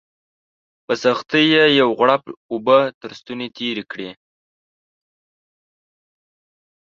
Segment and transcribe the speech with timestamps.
[0.85, 4.09] په سختۍ یې یو غوړپ اوبه تر ستوني تېري کړې